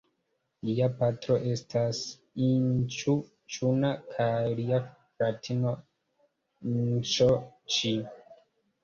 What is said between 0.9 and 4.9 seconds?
patro estas Inĉu-ĉuna kaj lia